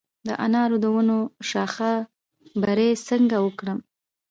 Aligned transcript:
د 0.27 0.29
انارو 0.45 0.77
د 0.83 0.85
ونو 0.95 1.17
شاخه 1.49 1.91
بري 2.61 2.89
څنګه 3.09 3.37
وکړم؟ 3.45 3.79